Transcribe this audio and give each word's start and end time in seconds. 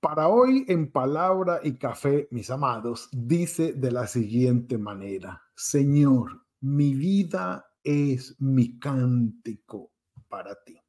para 0.00 0.28
hoy 0.28 0.64
en 0.68 0.90
palabra 0.92 1.60
y 1.62 1.74
café, 1.74 2.28
mis 2.30 2.50
amados, 2.50 3.08
dice 3.12 3.72
de 3.72 3.90
la 3.90 4.06
siguiente 4.06 4.78
manera, 4.78 5.42
Señor, 5.54 6.44
mi 6.60 6.94
vida 6.94 7.72
es 7.82 8.36
mi 8.40 8.78
cántico 8.78 9.92
para 10.28 10.54
ti. 10.62 10.80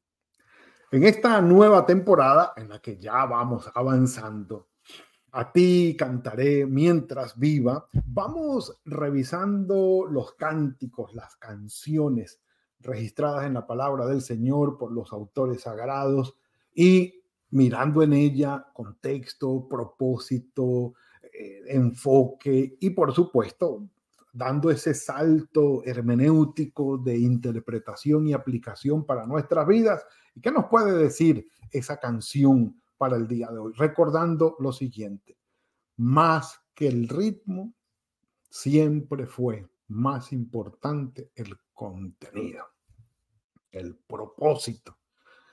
En 0.92 1.04
esta 1.04 1.40
nueva 1.40 1.86
temporada 1.86 2.52
en 2.56 2.68
la 2.68 2.80
que 2.80 2.98
ya 2.98 3.24
vamos 3.26 3.70
avanzando, 3.74 4.68
a 5.32 5.52
ti 5.52 5.96
cantaré 5.98 6.66
mientras 6.66 7.38
viva, 7.38 7.88
vamos 8.04 8.80
revisando 8.84 10.06
los 10.08 10.34
cánticos, 10.34 11.14
las 11.14 11.36
canciones 11.36 12.40
registradas 12.80 13.46
en 13.46 13.54
la 13.54 13.66
palabra 13.66 14.06
del 14.06 14.22
Señor 14.22 14.78
por 14.78 14.92
los 14.92 15.12
autores 15.12 15.62
sagrados 15.62 16.36
y 16.74 17.19
mirando 17.50 18.02
en 18.02 18.12
ella 18.12 18.66
contexto, 18.72 19.66
propósito, 19.68 20.94
eh, 21.22 21.62
enfoque 21.68 22.76
y 22.80 22.90
por 22.90 23.12
supuesto 23.12 23.88
dando 24.32 24.70
ese 24.70 24.94
salto 24.94 25.82
hermenéutico 25.84 26.98
de 26.98 27.18
interpretación 27.18 28.28
y 28.28 28.32
aplicación 28.32 29.04
para 29.04 29.26
nuestras 29.26 29.66
vidas. 29.66 30.04
¿Y 30.34 30.40
qué 30.40 30.52
nos 30.52 30.66
puede 30.66 30.96
decir 30.96 31.48
esa 31.72 31.98
canción 31.98 32.80
para 32.96 33.16
el 33.16 33.26
día 33.26 33.48
de 33.50 33.58
hoy? 33.58 33.72
Recordando 33.76 34.56
lo 34.60 34.72
siguiente, 34.72 35.36
más 35.96 36.60
que 36.74 36.88
el 36.88 37.08
ritmo, 37.08 37.74
siempre 38.48 39.26
fue 39.26 39.68
más 39.88 40.32
importante 40.32 41.30
el 41.34 41.56
contenido, 41.74 42.64
el 43.72 43.96
propósito 43.96 44.99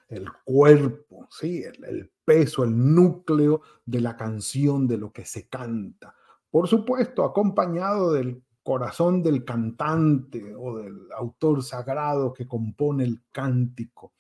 el 0.09 0.31
cuerpo, 0.44 1.27
¿sí? 1.30 1.63
El, 1.63 2.11
peso, 2.23 2.66
el 2.66 2.94
núcleo 2.94 3.61
de 3.86 4.02
la 4.02 4.17
canción, 4.17 4.86
de 4.86 4.97
lo 4.97 5.14
que 5.14 5.23
se 5.23 5.47
canta. 5.47 6.14
Por 6.49 6.67
supuesto, 6.67 7.23
acompañado 7.23 8.11
del 8.11 8.44
corazón 8.64 9.23
del 9.23 9.45
cantante 9.45 10.53
o 10.53 10.77
del 10.77 11.08
autor 11.16 11.64
sagrado 11.64 12.33
que 12.33 12.45
compone 12.45 13.05
el 13.05 13.23
cántico, 13.31 14.14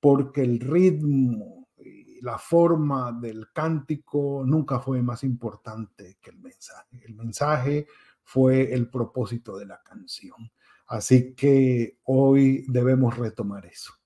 porque 0.00 0.42
el 0.42 0.58
ritmo 0.58 1.68
y 1.76 2.22
la 2.22 2.38
forma 2.38 3.12
del 3.12 3.52
cántico 3.52 4.42
nunca 4.46 4.80
fue 4.80 5.02
más 5.02 5.22
importante 5.22 6.16
que 6.20 6.30
el 6.30 6.38
mensaje. 6.38 7.02
El 7.04 7.14
mensaje 7.14 7.86
fue 8.22 8.72
el 8.72 8.88
propósito 8.88 9.58
de 9.58 9.66
la 9.66 9.82
canción. 9.82 10.50
Así 10.86 11.34
que 11.34 11.98
hoy 12.04 12.64
debemos 12.68 13.18
retomar 13.18 13.66
eso 13.66 13.99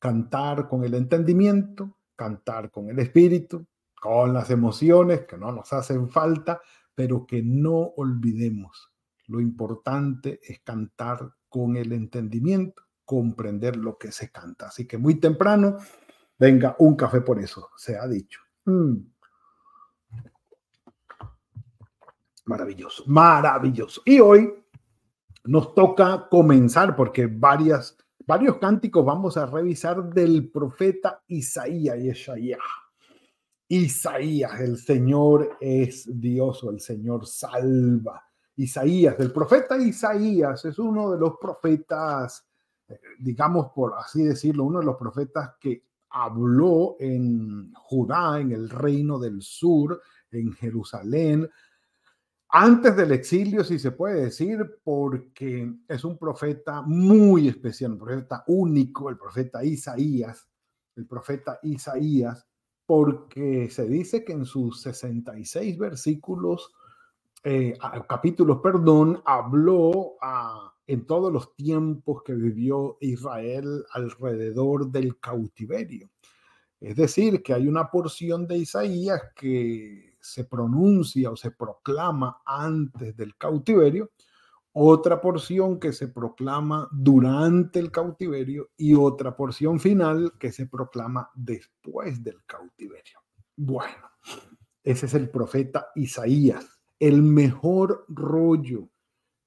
cantar 0.00 0.66
con 0.66 0.82
el 0.82 0.94
entendimiento, 0.94 1.98
cantar 2.16 2.70
con 2.70 2.88
el 2.90 2.98
espíritu, 2.98 3.66
con 4.00 4.32
las 4.32 4.50
emociones 4.50 5.26
que 5.26 5.36
no 5.36 5.52
nos 5.52 5.72
hacen 5.72 6.08
falta, 6.08 6.60
pero 6.94 7.26
que 7.26 7.42
no 7.42 7.76
olvidemos. 7.96 8.90
Lo 9.26 9.40
importante 9.40 10.40
es 10.42 10.60
cantar 10.60 11.34
con 11.48 11.76
el 11.76 11.92
entendimiento, 11.92 12.82
comprender 13.04 13.76
lo 13.76 13.98
que 13.98 14.10
se 14.10 14.30
canta. 14.30 14.68
Así 14.68 14.86
que 14.86 14.96
muy 14.96 15.20
temprano, 15.20 15.76
venga, 16.38 16.74
un 16.78 16.96
café 16.96 17.20
por 17.20 17.38
eso, 17.38 17.68
se 17.76 17.96
ha 17.96 18.08
dicho. 18.08 18.40
Mm. 18.64 18.96
Maravilloso, 22.46 23.04
maravilloso. 23.06 24.02
Y 24.04 24.18
hoy 24.18 24.52
nos 25.44 25.74
toca 25.74 26.26
comenzar 26.30 26.96
porque 26.96 27.26
varias 27.26 27.96
varios 28.30 28.58
cánticos 28.58 29.04
vamos 29.04 29.36
a 29.36 29.44
revisar 29.44 30.08
del 30.14 30.52
profeta 30.52 31.20
Isaías, 31.26 31.98
Isaías. 31.98 32.60
Isaías, 33.66 34.60
el 34.60 34.76
Señor 34.76 35.56
es 35.60 36.08
Dios 36.08 36.62
o 36.62 36.70
el 36.70 36.78
Señor 36.78 37.26
salva. 37.26 38.22
Isaías, 38.54 39.16
el 39.18 39.32
profeta 39.32 39.76
Isaías 39.78 40.64
es 40.64 40.78
uno 40.78 41.10
de 41.10 41.18
los 41.18 41.38
profetas, 41.40 42.46
eh, 42.86 43.00
digamos 43.18 43.72
por 43.74 43.94
así 43.98 44.22
decirlo, 44.22 44.62
uno 44.62 44.78
de 44.78 44.86
los 44.86 44.96
profetas 44.96 45.54
que 45.60 45.82
habló 46.10 46.98
en 47.00 47.72
Judá, 47.74 48.38
en 48.38 48.52
el 48.52 48.70
reino 48.70 49.18
del 49.18 49.42
sur, 49.42 50.00
en 50.30 50.52
Jerusalén, 50.52 51.50
antes 52.52 52.96
del 52.96 53.12
exilio, 53.12 53.62
si 53.62 53.78
se 53.78 53.92
puede 53.92 54.24
decir, 54.24 54.58
porque 54.82 55.72
es 55.86 56.04
un 56.04 56.18
profeta 56.18 56.82
muy 56.82 57.48
especial, 57.48 57.92
un 57.92 57.98
profeta 57.98 58.44
único, 58.48 59.08
el 59.08 59.16
profeta 59.16 59.64
Isaías, 59.64 60.48
el 60.96 61.06
profeta 61.06 61.60
Isaías, 61.62 62.46
porque 62.86 63.70
se 63.70 63.88
dice 63.88 64.24
que 64.24 64.32
en 64.32 64.44
sus 64.44 64.82
66 64.82 65.78
versículos, 65.78 66.72
eh, 67.44 67.78
capítulos, 68.08 68.58
perdón, 68.60 69.22
habló 69.24 70.16
en 70.86 71.06
todos 71.06 71.32
los 71.32 71.54
tiempos 71.54 72.22
que 72.24 72.34
vivió 72.34 72.98
Israel 73.00 73.84
alrededor 73.92 74.90
del 74.90 75.20
cautiverio. 75.20 76.10
Es 76.80 76.96
decir, 76.96 77.42
que 77.44 77.54
hay 77.54 77.68
una 77.68 77.90
porción 77.90 78.46
de 78.48 78.58
Isaías 78.58 79.20
que 79.36 80.09
se 80.20 80.44
pronuncia 80.44 81.30
o 81.30 81.36
se 81.36 81.50
proclama 81.50 82.42
antes 82.44 83.16
del 83.16 83.36
cautiverio, 83.36 84.10
otra 84.72 85.20
porción 85.20 85.80
que 85.80 85.92
se 85.92 86.08
proclama 86.08 86.88
durante 86.92 87.80
el 87.80 87.90
cautiverio 87.90 88.70
y 88.76 88.94
otra 88.94 89.36
porción 89.36 89.80
final 89.80 90.32
que 90.38 90.52
se 90.52 90.66
proclama 90.66 91.28
después 91.34 92.22
del 92.22 92.44
cautiverio. 92.46 93.20
Bueno, 93.56 94.10
ese 94.84 95.06
es 95.06 95.14
el 95.14 95.28
profeta 95.28 95.88
Isaías, 95.96 96.80
el 96.98 97.22
mejor 97.22 98.04
rollo, 98.08 98.88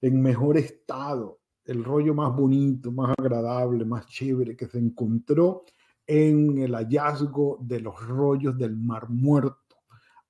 en 0.02 0.22
mejor 0.22 0.58
estado, 0.58 1.40
el 1.66 1.84
rollo 1.84 2.14
más 2.14 2.36
bonito, 2.36 2.92
más 2.92 3.16
agradable, 3.18 3.86
más 3.86 4.06
chévere 4.08 4.58
que 4.58 4.68
se 4.68 4.80
encontró 4.80 5.64
en 6.06 6.58
el 6.58 6.76
hallazgo 6.76 7.60
de 7.62 7.80
los 7.80 8.06
rollos 8.06 8.58
del 8.58 8.76
Mar 8.76 9.10
Muerto 9.10 9.63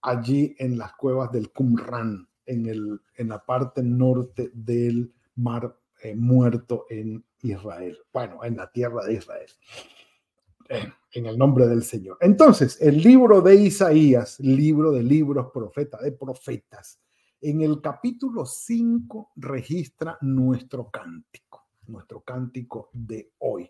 allí 0.03 0.55
en 0.59 0.77
las 0.77 0.93
cuevas 0.93 1.31
del 1.31 1.51
Qumran, 1.51 2.27
en, 2.45 2.65
el, 2.67 3.01
en 3.15 3.29
la 3.29 3.43
parte 3.43 3.81
norte 3.81 4.51
del 4.53 5.11
Mar 5.35 5.75
eh, 6.01 6.13
Muerto 6.15 6.85
en 6.89 7.23
Israel. 7.41 7.97
Bueno, 8.11 8.43
en 8.43 8.57
la 8.57 8.69
tierra 8.69 9.05
de 9.05 9.13
Israel. 9.13 9.49
Eh, 10.69 10.91
en 11.13 11.25
el 11.25 11.37
nombre 11.37 11.67
del 11.67 11.83
Señor. 11.83 12.17
Entonces, 12.19 12.81
el 12.81 13.01
libro 13.01 13.41
de 13.41 13.55
Isaías, 13.55 14.39
libro 14.39 14.91
de 14.91 15.03
libros, 15.03 15.51
profeta 15.53 15.99
de 16.01 16.11
profetas, 16.11 16.99
en 17.41 17.61
el 17.61 17.81
capítulo 17.81 18.45
5 18.45 19.31
registra 19.35 20.17
nuestro 20.21 20.89
cántico, 20.89 21.67
nuestro 21.87 22.21
cántico 22.21 22.89
de 22.93 23.31
hoy. 23.39 23.69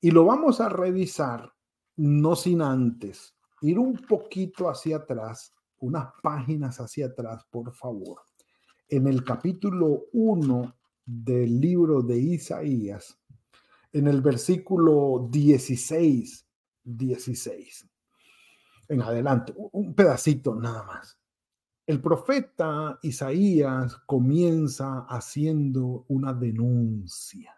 Y 0.00 0.10
lo 0.10 0.24
vamos 0.24 0.60
a 0.60 0.68
revisar 0.68 1.52
no 1.96 2.34
sin 2.34 2.60
antes 2.62 3.34
ir 3.64 3.78
un 3.78 3.94
poquito 3.94 4.68
hacia 4.68 4.96
atrás, 4.96 5.54
unas 5.78 6.08
páginas 6.22 6.80
hacia 6.80 7.06
atrás, 7.06 7.46
por 7.50 7.72
favor. 7.72 8.20
En 8.88 9.06
el 9.06 9.24
capítulo 9.24 10.04
1 10.12 10.76
del 11.06 11.60
libro 11.60 12.02
de 12.02 12.18
Isaías, 12.18 13.18
en 13.90 14.06
el 14.06 14.20
versículo 14.20 15.28
16, 15.30 16.46
16. 16.84 17.88
En 18.88 19.00
adelante, 19.00 19.54
un 19.56 19.94
pedacito 19.94 20.54
nada 20.54 20.82
más. 20.82 21.18
El 21.86 22.02
profeta 22.02 22.98
Isaías 23.02 23.96
comienza 24.04 25.06
haciendo 25.08 26.04
una 26.08 26.34
denuncia, 26.34 27.56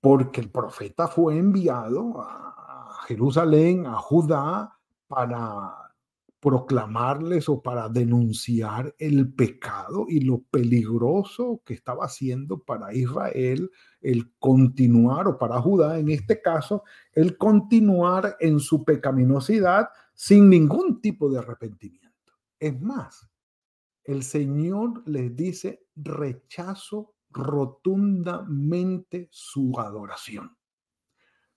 porque 0.00 0.40
el 0.40 0.50
profeta 0.50 1.06
fue 1.06 1.38
enviado 1.38 2.20
a 2.20 3.00
Jerusalén, 3.06 3.86
a 3.86 3.96
Judá, 3.96 4.79
para 5.10 5.90
proclamarles 6.38 7.48
o 7.48 7.60
para 7.60 7.88
denunciar 7.88 8.94
el 8.96 9.32
pecado 9.34 10.06
y 10.08 10.20
lo 10.20 10.42
peligroso 10.44 11.60
que 11.66 11.74
estaba 11.74 12.04
haciendo 12.04 12.60
para 12.60 12.94
Israel 12.94 13.70
el 14.00 14.32
continuar, 14.38 15.26
o 15.26 15.36
para 15.36 15.60
Judá 15.60 15.98
en 15.98 16.10
este 16.10 16.40
caso, 16.40 16.84
el 17.12 17.36
continuar 17.36 18.36
en 18.38 18.60
su 18.60 18.84
pecaminosidad 18.84 19.88
sin 20.14 20.48
ningún 20.48 21.00
tipo 21.00 21.28
de 21.28 21.40
arrepentimiento. 21.40 22.32
Es 22.60 22.80
más, 22.80 23.28
el 24.04 24.22
Señor 24.22 25.02
les 25.06 25.34
dice, 25.34 25.88
rechazo 25.96 27.16
rotundamente 27.30 29.28
su 29.32 29.74
adoración. 29.76 30.56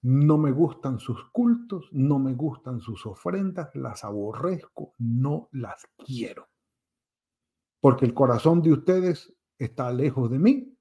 No 0.03 0.37
me 0.37 0.51
gustan 0.51 0.99
sus 0.99 1.23
cultos, 1.31 1.87
no 1.91 2.19
me 2.19 2.33
gustan 2.33 2.81
sus 2.81 3.05
ofrendas, 3.05 3.69
las 3.73 4.03
aborrezco, 4.03 4.93
no 4.97 5.47
las 5.53 5.87
quiero. 5.97 6.49
Porque 7.79 8.05
el 8.05 8.13
corazón 8.13 8.61
de 8.61 8.73
ustedes 8.73 9.33
está 9.57 9.91
lejos 9.91 10.29
de 10.29 10.39
mí, 10.39 10.77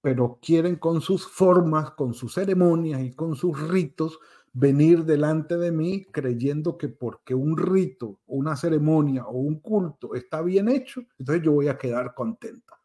pero 0.00 0.38
quieren 0.40 0.76
con 0.76 1.00
sus 1.00 1.26
formas, 1.26 1.92
con 1.92 2.14
sus 2.14 2.34
ceremonias 2.34 3.02
y 3.02 3.12
con 3.14 3.34
sus 3.34 3.60
ritos 3.68 4.18
venir 4.52 5.04
delante 5.04 5.56
de 5.56 5.72
mí 5.72 6.04
creyendo 6.04 6.76
que 6.76 6.88
porque 6.88 7.34
un 7.34 7.56
rito, 7.56 8.20
una 8.26 8.54
ceremonia 8.56 9.26
o 9.26 9.38
un 9.38 9.60
culto 9.60 10.14
está 10.14 10.42
bien 10.42 10.68
hecho, 10.68 11.02
entonces 11.18 11.44
yo 11.44 11.52
voy 11.52 11.68
a 11.68 11.78
quedar 11.78 12.14
contenta. 12.14 12.80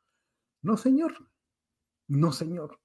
No, 0.62 0.78
señor. 0.78 1.14
No, 2.08 2.32
señor. 2.32 2.80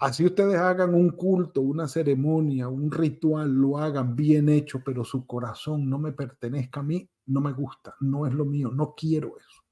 Así 0.00 0.24
ustedes 0.24 0.56
hagan 0.56 0.94
un 0.94 1.10
culto, 1.10 1.60
una 1.60 1.86
ceremonia, 1.86 2.68
un 2.68 2.90
ritual, 2.90 3.52
lo 3.52 3.76
hagan 3.76 4.16
bien 4.16 4.48
hecho, 4.48 4.80
pero 4.82 5.04
su 5.04 5.26
corazón 5.26 5.90
no 5.90 5.98
me 5.98 6.12
pertenezca 6.12 6.80
a 6.80 6.82
mí, 6.82 7.06
no 7.26 7.42
me 7.42 7.52
gusta, 7.52 7.94
no 8.00 8.26
es 8.26 8.32
lo 8.32 8.46
mío, 8.46 8.70
no 8.72 8.94
quiero 8.96 9.36
eso, 9.36 9.62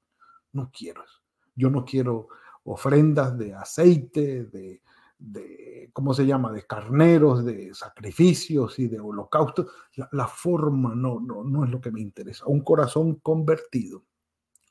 no 0.51 0.69
quiero 0.71 1.03
eso. 1.03 1.19
Yo 1.55 1.71
no 1.71 1.83
quiero 1.83 2.27
ofrendas 2.65 3.35
de 3.39 3.55
aceite, 3.55 4.45
de, 4.45 4.83
de 5.17 5.89
¿cómo 5.93 6.13
se 6.13 6.27
llama?, 6.27 6.51
de 6.51 6.67
carneros, 6.67 7.43
de 7.43 7.73
sacrificios 7.73 8.77
y 8.77 8.87
de 8.87 8.99
holocaustos. 8.99 9.65
La, 10.11 10.27
forma 10.27 10.93
no, 10.93 11.19
no, 11.19 11.43
no 11.43 11.63
es 11.63 11.71
lo 11.71 11.81
que 11.81 11.89
me 11.89 12.01
interesa. 12.01 12.45
Un 12.45 12.63
corazón 12.63 13.15
convertido, 13.15 14.03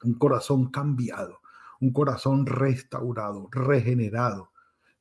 un 0.05 0.14
corazón 0.14 0.70
cambiado, 0.70 1.40
un 1.81 1.93
corazón 1.93 2.46
restaurado, 2.46 3.49
regenerado 3.50 4.52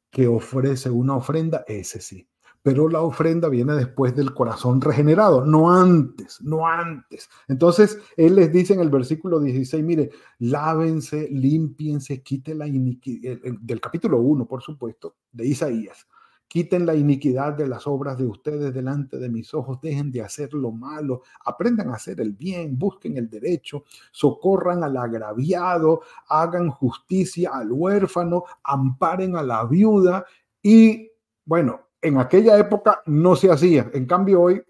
que 0.09 0.27
ofrece 0.27 0.89
una 0.89 1.15
ofrenda, 1.15 1.63
ese 1.67 2.01
sí. 2.01 2.27
Pero 2.63 2.89
la 2.89 3.01
ofrenda 3.01 3.47
viene 3.47 3.73
después 3.73 4.15
del 4.15 4.33
corazón 4.33 4.81
regenerado, 4.81 5.45
no 5.45 5.71
antes, 5.71 6.41
no 6.41 6.67
antes. 6.67 7.29
Entonces, 7.47 7.97
Él 8.17 8.35
les 8.35 8.51
dice 8.51 8.73
en 8.73 8.81
el 8.81 8.89
versículo 8.89 9.39
16, 9.39 9.83
mire, 9.83 10.09
lávense, 10.39 11.29
limpiense, 11.31 12.21
quiten 12.21 12.57
la 12.57 12.67
iniquidad, 12.67 13.37
del 13.61 13.79
capítulo 13.79 14.19
1, 14.19 14.45
por 14.47 14.61
supuesto, 14.61 15.15
de 15.31 15.47
Isaías 15.47 16.07
Quiten 16.47 16.85
la 16.85 16.95
iniquidad 16.95 17.53
de 17.53 17.67
las 17.67 17.87
obras 17.87 18.17
de 18.17 18.25
ustedes 18.25 18.73
delante 18.73 19.17
de 19.17 19.29
mis 19.29 19.53
ojos, 19.53 19.81
dejen 19.81 20.11
de 20.11 20.21
hacer 20.21 20.53
lo 20.53 20.71
malo, 20.71 21.23
aprendan 21.43 21.89
a 21.89 21.95
hacer 21.95 22.21
el 22.21 22.31
bien, 22.31 22.79
busquen 22.79 23.17
el 23.17 23.29
derecho, 23.29 23.83
socorran 24.11 24.83
al 24.83 24.95
agraviado, 24.95 26.01
hagan 26.29 26.69
justicia 26.69 27.51
al 27.53 27.71
huérfano, 27.71 28.45
amparen 28.63 29.35
a 29.35 29.43
la 29.43 29.65
viuda 29.65 30.25
y 30.61 31.11
bueno, 31.43 31.87
en 32.01 32.17
aquella 32.17 32.57
época 32.57 33.01
no 33.05 33.35
se 33.35 33.51
hacía, 33.51 33.89
en 33.93 34.05
cambio 34.05 34.41
hoy, 34.41 34.61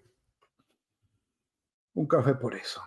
un 1.94 2.06
café 2.06 2.34
por 2.34 2.54
eso. 2.54 2.80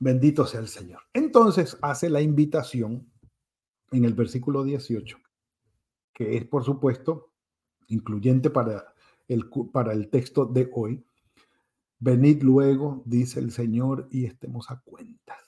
Bendito 0.00 0.46
sea 0.46 0.60
el 0.60 0.68
Señor. 0.68 1.02
Entonces 1.12 1.76
hace 1.82 2.08
la 2.08 2.20
invitación 2.20 3.10
en 3.92 4.04
el 4.04 4.14
versículo 4.14 4.64
18, 4.64 5.18
que 6.12 6.36
es 6.36 6.44
por 6.44 6.64
supuesto 6.64 7.32
incluyente 7.88 8.50
para 8.50 8.94
el, 9.26 9.48
para 9.72 9.92
el 9.92 10.10
texto 10.10 10.46
de 10.46 10.70
hoy. 10.74 11.04
Venid 11.98 12.42
luego, 12.42 13.02
dice 13.06 13.40
el 13.40 13.50
Señor, 13.50 14.08
y 14.10 14.24
estemos 14.24 14.70
a 14.70 14.80
cuentas. 14.84 15.38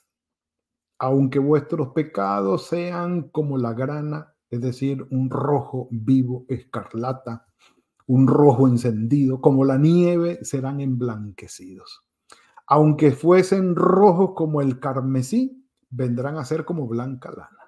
Aunque 0.99 1.39
vuestros 1.39 1.89
pecados 1.89 2.67
sean 2.67 3.29
como 3.29 3.57
la 3.57 3.73
grana, 3.73 4.35
es 4.49 4.61
decir, 4.61 5.07
un 5.09 5.29
rojo 5.29 5.87
vivo 5.91 6.45
escarlata, 6.49 7.47
un 8.05 8.27
rojo 8.27 8.67
encendido, 8.67 9.39
como 9.39 9.63
la 9.63 9.77
nieve, 9.77 10.39
serán 10.43 10.81
emblanquecidos. 10.81 12.03
Aunque 12.67 13.11
fuesen 13.11 13.75
rojos 13.75 14.31
como 14.35 14.61
el 14.61 14.79
carmesí, 14.79 15.65
vendrán 15.89 16.37
a 16.37 16.45
ser 16.45 16.65
como 16.65 16.87
blanca 16.87 17.31
lana. 17.31 17.60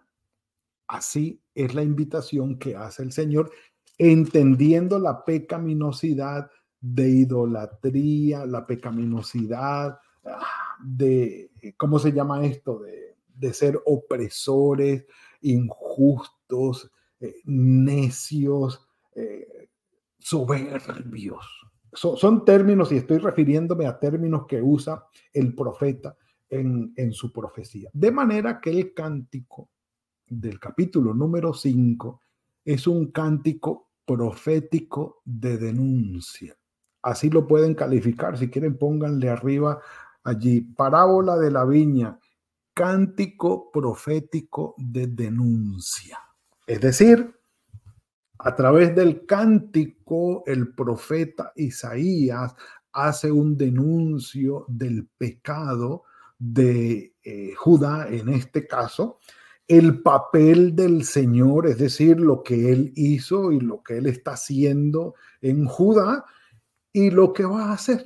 Así 0.87 1.41
es 1.55 1.73
la 1.73 1.83
invitación 1.83 2.57
que 2.57 2.75
hace 2.75 3.03
el 3.03 3.11
Señor, 3.11 3.51
entendiendo 3.97 4.99
la 4.99 5.23
pecaminosidad 5.23 6.49
de 6.81 7.09
idolatría, 7.09 8.45
la 8.45 8.65
pecaminosidad 8.65 9.97
ah, 10.25 10.77
de, 10.83 11.51
¿cómo 11.77 11.99
se 11.99 12.11
llama 12.11 12.45
esto? 12.45 12.79
De, 12.79 13.53
ser 13.53 13.81
opresores, 13.85 15.05
injustos, 15.41 16.89
eh, 17.19 17.35
necios, 17.43 18.87
eh, 19.15 19.69
soberbios. 20.17 21.45
son 21.91 22.45
términos, 22.45 22.91
y 22.93 22.97
estoy 22.97 23.17
refiriéndome 23.17 23.85
a 23.85 23.99
términos 23.99 24.45
que 24.47 24.61
usa 24.61 25.05
el 25.33 25.53
profeta 25.53 26.15
en, 26.49 26.93
en 26.95 27.11
su 27.11 27.33
profecía. 27.33 27.89
De 27.91 28.11
manera 28.11 28.61
que 28.61 28.69
el 28.69 28.93
cántico 28.93 29.72
del 30.27 30.59
capítulo 30.59 31.13
número 31.13 31.53
5 31.53 32.21
es 32.65 32.87
un 32.87 33.11
cántico 33.11 33.89
profético 34.05 35.21
de 35.25 35.57
denuncia. 35.57 36.55
Así 37.01 37.29
lo 37.29 37.47
pueden 37.47 37.75
calificar. 37.75 38.37
Si 38.37 38.49
quieren, 38.49 38.77
pónganle 38.77 39.29
arriba 39.29 39.81
allí, 40.23 40.61
parábola 40.61 41.37
de 41.37 41.51
la 41.51 41.65
viña, 41.65 42.19
cántico 42.73 43.71
profético 43.71 44.75
de 44.77 45.07
denuncia. 45.07 46.17
Es 46.65 46.79
decir, 46.79 47.35
a 48.39 48.55
través 48.55 48.95
del 48.95 49.25
cántico, 49.25 50.43
el 50.45 50.73
profeta 50.73 51.51
Isaías 51.55 52.55
hace 52.93 53.31
un 53.31 53.57
denuncio 53.57 54.65
del 54.67 55.07
pecado 55.17 56.03
de 56.37 57.15
eh, 57.23 57.53
Judá 57.55 58.07
en 58.09 58.29
este 58.29 58.67
caso, 58.67 59.19
el 59.67 60.01
papel 60.01 60.75
del 60.75 61.03
Señor, 61.03 61.67
es 61.67 61.77
decir, 61.77 62.19
lo 62.19 62.43
que 62.43 62.71
Él 62.71 62.91
hizo 62.95 63.51
y 63.51 63.59
lo 63.59 63.81
que 63.81 63.97
Él 63.97 64.07
está 64.07 64.31
haciendo 64.31 65.15
en 65.41 65.65
Judá 65.65 66.25
y 66.91 67.09
lo 67.09 67.33
que 67.33 67.45
va 67.45 67.65
a 67.65 67.73
hacer. 67.73 68.03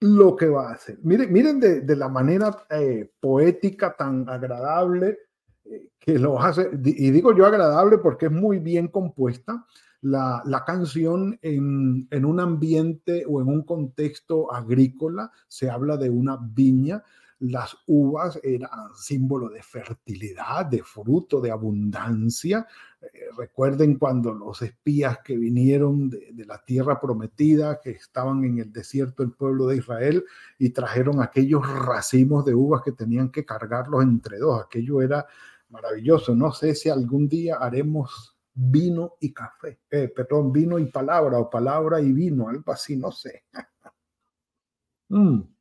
Lo 0.00 0.36
que 0.36 0.48
va 0.48 0.68
a 0.68 0.74
hacer. 0.74 0.98
Miren, 1.02 1.32
miren 1.32 1.60
de, 1.60 1.96
la 1.96 2.08
manera 2.08 2.66
eh, 2.70 3.10
poética 3.20 3.96
tan 3.96 4.28
agradable 4.28 5.18
eh, 5.64 5.88
que 5.98 6.18
lo 6.18 6.40
hace, 6.40 6.68
y 6.84 7.10
digo 7.10 7.34
yo 7.34 7.46
agradable 7.46 7.98
porque 7.98 8.26
es 8.26 8.32
muy 8.32 8.58
bien 8.58 8.88
compuesta. 8.88 9.64
La, 10.02 10.42
la 10.44 10.62
canción 10.66 11.38
en, 11.40 12.06
en 12.10 12.24
un 12.26 12.38
ambiente 12.38 13.24
o 13.26 13.40
en 13.40 13.48
un 13.48 13.62
contexto 13.62 14.52
agrícola, 14.52 15.32
se 15.48 15.70
habla 15.70 15.96
de 15.96 16.10
una 16.10 16.36
viña, 16.38 17.02
las 17.40 17.76
uvas 17.86 18.38
eran 18.42 18.94
símbolo 18.94 19.48
de 19.48 19.62
fertilidad, 19.62 20.66
de 20.66 20.82
fruto, 20.82 21.40
de 21.40 21.50
abundancia. 21.50 22.66
Eh, 23.00 23.08
recuerden 23.36 23.98
cuando 23.98 24.32
los 24.32 24.62
espías 24.62 25.18
que 25.24 25.36
vinieron 25.36 26.08
de, 26.08 26.44
la 26.46 26.62
tierra 26.64 27.00
prometida, 27.00 27.80
que 27.80 27.90
estaban 27.90 28.44
en 28.44 28.58
el 28.58 28.72
desierto 28.72 29.22
del 29.22 29.32
pueblo 29.32 29.66
de 29.66 29.76
Israel 29.76 30.24
y 30.58 30.70
trajeron 30.70 31.20
aquellos 31.20 31.68
racimos 31.68 32.44
de 32.44 32.54
uvas 32.54 32.82
que 32.82 32.92
tenían 32.92 33.30
que 33.30 33.44
cargarlos 33.44 34.02
entre 34.02 34.38
dos. 34.38 34.62
Aquello 34.64 35.02
era 35.02 35.26
maravilloso. 35.68 36.34
No 36.34 36.52
sé 36.52 36.74
si 36.74 36.88
algún 36.88 37.28
día 37.28 37.56
haremos 37.56 38.36
vino 38.54 39.14
y 39.20 39.32
café, 39.32 39.80
eh, 39.90 40.08
perdón, 40.14 40.52
vino 40.52 40.78
y 40.78 40.86
palabra 40.86 41.38
o 41.38 41.50
palabra 41.50 42.00
y 42.00 42.12
vino, 42.12 42.48
algo 42.48 42.72
así, 42.72 42.96
no 42.96 43.10
sé. 43.10 43.44
mm 45.08 45.53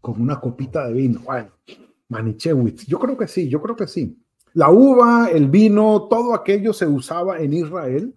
con 0.00 0.20
una 0.20 0.40
copita 0.40 0.86
de 0.86 0.94
vino. 0.94 1.20
Bueno, 1.20 1.50
Manichewitz, 2.08 2.86
yo 2.86 2.98
creo 2.98 3.16
que 3.16 3.28
sí, 3.28 3.48
yo 3.48 3.60
creo 3.60 3.76
que 3.76 3.86
sí. 3.86 4.18
La 4.54 4.70
uva, 4.70 5.28
el 5.30 5.48
vino, 5.48 6.08
todo 6.08 6.34
aquello 6.34 6.72
se 6.72 6.86
usaba 6.86 7.38
en 7.38 7.52
Israel 7.52 8.14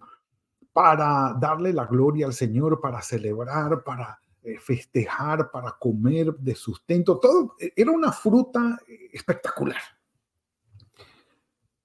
para 0.72 1.36
darle 1.38 1.72
la 1.72 1.86
gloria 1.86 2.26
al 2.26 2.32
Señor, 2.32 2.80
para 2.80 3.00
celebrar, 3.00 3.84
para 3.84 4.18
eh, 4.42 4.58
festejar, 4.58 5.50
para 5.50 5.76
comer 5.78 6.34
de 6.34 6.54
sustento. 6.56 7.20
Todo 7.20 7.54
eh, 7.60 7.72
era 7.76 7.92
una 7.92 8.10
fruta 8.10 8.80
eh, 8.88 9.10
espectacular. 9.12 9.80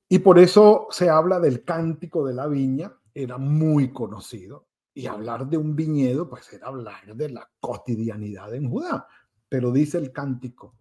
Y 0.10 0.18
por 0.20 0.40
eso 0.40 0.88
se 0.90 1.08
habla 1.08 1.40
del 1.40 1.64
cántico 1.64 2.26
de 2.26 2.34
la 2.34 2.48
viña, 2.48 2.92
era 3.14 3.38
muy 3.38 3.94
conocido. 3.94 4.66
Y 4.96 5.06
hablar 5.06 5.48
de 5.48 5.58
un 5.58 5.76
viñedo, 5.76 6.28
pues 6.28 6.52
era 6.52 6.68
hablar 6.68 7.16
de 7.16 7.30
la 7.30 7.48
cotidianidad 7.60 8.54
en 8.56 8.68
Judá. 8.68 9.08
Pero 9.50 9.72
dice 9.72 9.98
el 9.98 10.14
cántico, 10.14 10.78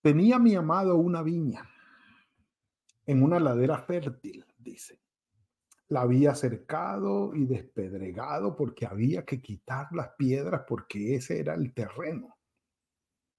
tenía 0.00 0.38
mi 0.38 0.54
amado 0.54 0.96
una 0.96 1.22
viña 1.22 1.68
en 3.04 3.22
una 3.22 3.40
ladera 3.40 3.78
fértil, 3.78 4.44
dice. 4.56 5.00
la 5.88 6.02
había 6.02 6.36
cercado 6.36 7.34
y 7.34 7.46
despedregado 7.46 8.54
porque 8.54 8.86
había 8.86 9.24
que 9.24 9.42
quitar 9.42 9.88
las 9.92 10.10
piedras 10.16 10.62
porque 10.68 11.16
ese 11.16 11.40
era 11.40 11.54
el 11.54 11.74
terreno. 11.74 12.38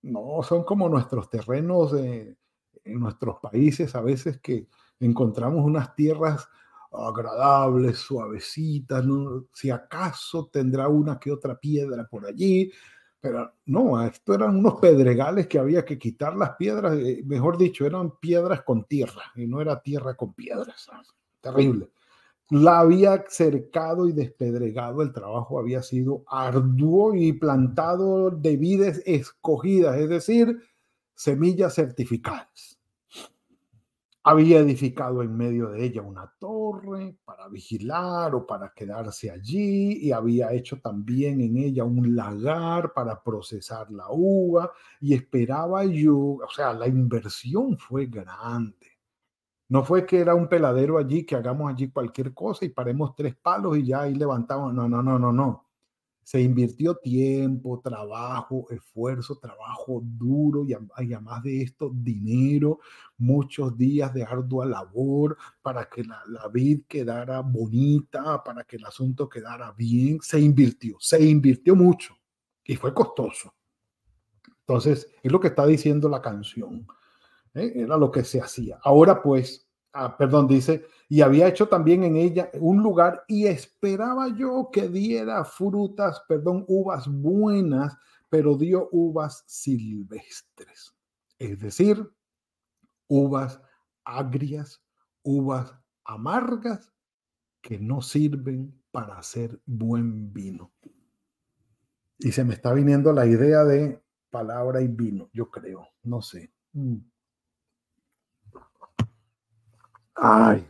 No 0.01 0.43
son 0.43 0.65
como 0.65 0.89
nuestros 0.89 1.29
terrenos 1.29 1.93
en 1.93 2.37
nuestros 2.83 3.39
países 3.39 3.95
a 3.95 4.01
veces 4.01 4.41
que 4.41 4.67
encontramos 4.99 5.63
unas 5.63 5.95
tierras 5.95 6.49
agradables, 6.91 7.99
suavecitas, 7.99 9.05
si 9.53 9.69
acaso 9.69 10.49
tendrá 10.51 10.89
una 10.89 11.17
que 11.17 11.31
otra 11.31 11.57
piedra 11.57 12.05
por 12.09 12.25
allí, 12.25 12.69
pero 13.21 13.53
no, 13.67 14.01
esto 14.03 14.33
eran 14.33 14.57
unos 14.57 14.79
pedregales 14.79 15.47
que 15.47 15.59
había 15.59 15.85
que 15.85 15.97
quitar 15.97 16.35
las 16.35 16.55
piedras, 16.55 16.97
eh, 16.97 17.21
mejor 17.25 17.57
dicho, 17.57 17.85
eran 17.85 18.17
piedras 18.19 18.63
con 18.63 18.85
tierra 18.85 19.21
y 19.35 19.45
no 19.47 19.61
era 19.61 19.81
tierra 19.81 20.15
con 20.15 20.33
piedras. 20.33 20.89
Terrible. 21.39 21.89
La 22.49 22.79
había 22.79 23.23
cercado 23.29 24.09
y 24.09 24.11
despedregado, 24.11 25.01
el 25.03 25.13
trabajo 25.13 25.59
había 25.59 25.83
sido 25.83 26.23
arduo 26.27 27.15
y 27.15 27.31
plantado 27.31 28.31
de 28.31 28.57
vides 28.57 29.01
escogidas, 29.05 29.97
es 29.97 30.09
decir, 30.09 30.61
semillas 31.15 31.75
certificadas 31.75 32.80
había 34.23 34.59
edificado 34.59 35.23
en 35.23 35.35
medio 35.35 35.69
de 35.69 35.83
ella 35.83 36.01
una 36.01 36.31
torre 36.39 37.17
para 37.25 37.47
vigilar 37.47 38.35
o 38.35 38.45
para 38.45 38.71
quedarse 38.73 39.31
allí 39.31 39.93
y 39.93 40.11
había 40.11 40.53
hecho 40.53 40.79
también 40.79 41.41
en 41.41 41.57
ella 41.57 41.83
un 41.83 42.15
lagar 42.15 42.93
para 42.93 43.23
procesar 43.23 43.89
la 43.91 44.05
uva 44.09 44.71
y 44.99 45.13
esperaba 45.15 45.85
yo, 45.85 46.17
o 46.17 46.49
sea, 46.55 46.73
la 46.73 46.87
inversión 46.87 47.77
fue 47.77 48.05
grande. 48.05 48.87
No 49.69 49.83
fue 49.83 50.05
que 50.05 50.19
era 50.19 50.35
un 50.35 50.49
peladero 50.49 50.97
allí, 50.97 51.25
que 51.25 51.35
hagamos 51.35 51.71
allí 51.71 51.89
cualquier 51.89 52.33
cosa 52.33 52.65
y 52.65 52.69
paremos 52.69 53.15
tres 53.15 53.35
palos 53.35 53.77
y 53.77 53.85
ya 53.85 54.01
ahí 54.01 54.13
levantamos. 54.13 54.73
No, 54.73 54.87
no, 54.89 55.01
no, 55.01 55.17
no, 55.17 55.31
no. 55.31 55.70
Se 56.31 56.39
invirtió 56.39 56.95
tiempo, 56.95 57.81
trabajo, 57.83 58.65
esfuerzo, 58.69 59.37
trabajo 59.37 59.99
duro 60.01 60.63
y, 60.63 60.73
además 60.73 61.43
de 61.43 61.61
esto, 61.63 61.91
dinero, 61.93 62.79
muchos 63.17 63.77
días 63.77 64.13
de 64.13 64.23
ardua 64.23 64.65
labor 64.65 65.35
para 65.61 65.89
que 65.89 66.05
la, 66.05 66.23
la 66.29 66.47
vid 66.47 66.83
quedara 66.87 67.41
bonita, 67.41 68.41
para 68.45 68.63
que 68.63 68.77
el 68.77 68.85
asunto 68.85 69.27
quedara 69.27 69.73
bien. 69.73 70.19
Se 70.21 70.39
invirtió, 70.39 70.95
se 71.01 71.21
invirtió 71.21 71.75
mucho 71.75 72.15
y 72.63 72.77
fue 72.77 72.93
costoso. 72.93 73.53
Entonces, 74.61 75.09
es 75.21 75.29
lo 75.29 75.41
que 75.41 75.49
está 75.49 75.67
diciendo 75.67 76.07
la 76.07 76.21
canción. 76.21 76.87
¿eh? 77.55 77.73
Era 77.75 77.97
lo 77.97 78.09
que 78.09 78.23
se 78.23 78.39
hacía. 78.39 78.79
Ahora 78.85 79.21
pues, 79.21 79.69
ah, 79.93 80.17
perdón, 80.17 80.47
dice, 80.47 80.85
y 81.09 81.21
había 81.21 81.47
hecho 81.47 81.67
también 81.67 82.03
en 82.03 82.15
ella 82.15 82.49
un 82.59 82.81
lugar 82.81 83.23
y 83.27 83.47
esperaba 83.47 84.29
yo 84.35 84.69
que 84.71 84.87
diera 84.87 85.43
frutas, 85.45 86.23
perdón, 86.27 86.65
uvas 86.67 87.07
buenas, 87.07 87.97
pero 88.29 88.57
dio 88.57 88.87
uvas 88.91 89.43
silvestres, 89.47 90.95
es 91.37 91.59
decir, 91.59 92.09
uvas 93.07 93.61
agrias, 94.05 94.81
uvas 95.23 95.75
amargas 96.05 96.91
que 97.61 97.77
no 97.77 98.01
sirven 98.01 98.81
para 98.91 99.17
hacer 99.17 99.61
buen 99.65 100.33
vino. 100.33 100.71
Y 102.19 102.31
se 102.31 102.43
me 102.43 102.53
está 102.53 102.73
viniendo 102.73 103.11
la 103.13 103.25
idea 103.25 103.63
de 103.63 104.01
palabra 104.29 104.81
y 104.81 104.87
vino, 104.87 105.29
yo 105.33 105.49
creo, 105.49 105.87
no 106.03 106.21
sé. 106.21 106.51
Mm. 106.73 106.97
Ay, 110.15 110.67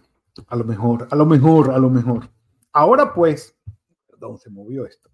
a 0.48 0.56
lo 0.56 0.64
mejor, 0.64 1.08
a 1.10 1.16
lo 1.16 1.26
mejor, 1.26 1.72
a 1.72 1.78
lo 1.78 1.90
mejor. 1.90 2.30
Ahora 2.74 3.14
pues, 3.14 3.58
perdón, 4.08 4.38
se 4.38 4.50
movió 4.50 4.86
esto. 4.86 5.10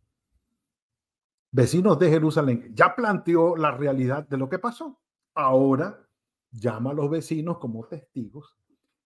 Vecinos 1.52 1.98
de 1.98 2.10
Jerusalén 2.10 2.72
ya 2.76 2.96
planteó 2.96 3.56
la 3.56 3.72
realidad 3.72 4.28
de 4.28 4.38
lo 4.38 4.50
que 4.50 4.60
pasó. 4.60 5.00
Ahora 5.34 6.08
llama 6.52 6.92
a 6.92 6.94
los 6.94 7.10
vecinos 7.10 7.58
como 7.58 7.86
testigos 7.86 8.56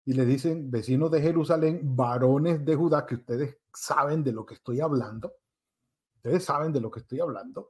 y 0.03 0.13
le 0.13 0.25
dicen, 0.25 0.71
vecinos 0.71 1.11
de 1.11 1.21
Jerusalén, 1.21 1.95
varones 1.95 2.65
de 2.65 2.75
Judá, 2.75 3.05
que 3.05 3.15
ustedes 3.15 3.57
saben 3.73 4.23
de 4.23 4.33
lo 4.33 4.45
que 4.45 4.55
estoy 4.55 4.79
hablando. 4.79 5.33
Ustedes 6.15 6.43
saben 6.43 6.73
de 6.73 6.81
lo 6.81 6.89
que 6.89 7.01
estoy 7.01 7.19
hablando. 7.19 7.69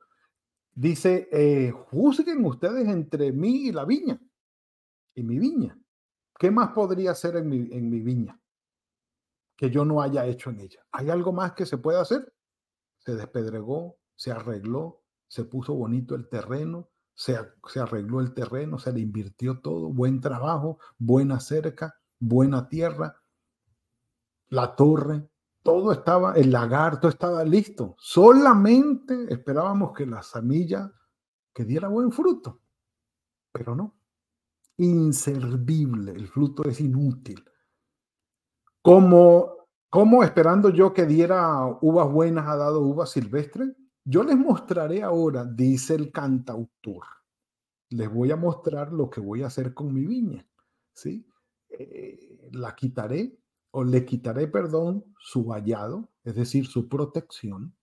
Dice, 0.74 1.27
eh, 1.31 1.72
juzguen 1.72 2.46
ustedes 2.46 2.88
entre 2.88 3.34
mí 3.34 3.67
y 3.67 3.72
la 3.72 3.84
viña, 3.84 4.20
y 5.13 5.24
mi 5.24 5.38
viña. 5.38 5.77
¿Qué 6.41 6.50
más 6.50 6.69
podría 6.69 7.12
hacer 7.12 7.36
en 7.36 7.48
mi, 7.48 8.00
viña 8.00 8.41
que 9.55 9.69
yo 9.69 9.86
no 9.86 10.01
haya 10.01 10.25
hecho 10.25 10.50
en 10.50 10.62
ella? 10.62 10.83
¿Hay 10.91 11.12
algo 11.12 11.31
más 11.31 11.53
que 11.53 11.67
se 11.67 11.77
puede 11.77 12.00
hacer? 12.00 12.33
Se 12.98 13.15
despedregó, 13.15 14.00
se 14.15 14.31
arregló, 14.31 15.03
se 15.27 15.45
puso 15.45 15.75
bonito 15.75 16.15
el 16.15 16.27
terreno, 16.29 16.89
se, 17.13 17.38
se 17.67 17.79
arregló 17.79 18.21
el 18.21 18.33
terreno, 18.33 18.79
se 18.79 18.91
le 18.91 19.01
invirtió 19.01 19.60
todo, 19.60 19.93
buen 19.93 20.19
trabajo, 20.19 20.79
buena 20.98 21.39
cerca, 21.39 21.93
buena 22.17 22.67
tierra, 22.67 23.21
la 24.50 24.75
torre, 24.75 25.29
todo 25.62 25.91
estaba, 25.91 26.33
el 26.33 26.51
lagarto 26.51 27.07
estaba 27.07 27.43
listo. 27.43 27.95
Solamente 28.00 29.31
esperábamos 29.31 29.93
que 29.93 30.07
la 30.07 30.24
semilla 30.24 30.91
que 31.53 31.65
diera 31.65 31.88
buen 31.88 32.12
fruto, 32.12 32.62
pero 33.51 33.75
no 33.75 34.00
inservible, 34.81 36.11
el 36.11 36.27
fruto 36.27 36.63
es 36.67 36.79
inútil. 36.81 37.43
Como, 38.81 39.67
como 39.89 40.23
esperando 40.23 40.69
yo 40.69 40.93
que 40.93 41.05
diera 41.05 41.77
uvas 41.81 42.11
buenas 42.11 42.47
ha 42.47 42.55
dado 42.55 42.81
uvas 42.81 43.11
silvestres, 43.11 43.69
yo 44.03 44.23
les 44.23 44.38
mostraré 44.38 45.03
ahora, 45.03 45.45
dice 45.45 45.93
el 45.93 46.11
cantautor, 46.11 47.03
les 47.89 48.11
voy 48.11 48.31
a 48.31 48.35
mostrar 48.35 48.91
lo 48.91 49.09
que 49.09 49.21
voy 49.21 49.43
a 49.43 49.47
hacer 49.47 49.73
con 49.73 49.93
mi 49.93 50.05
viña, 50.05 50.47
¿sí? 50.93 51.27
Eh, 51.69 52.50
la 52.51 52.75
quitaré 52.75 53.38
o 53.71 53.83
le 53.83 54.03
quitaré, 54.05 54.47
perdón, 54.47 55.05
su 55.19 55.45
vallado, 55.45 56.09
es 56.23 56.35
decir, 56.35 56.65
su 56.65 56.89
protección, 56.89 57.75